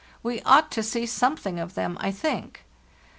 We 0.23 0.41
ought 0.41 0.71
to 0.71 0.81
see 0.81 1.05
something 1.05 1.59
of 1.59 1.75
them, 1.75 1.95
I 2.01 2.09
think. 2.09 2.65